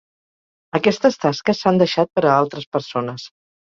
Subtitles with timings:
[0.77, 3.29] Aquestes tasques s'han deixat per a altres persones.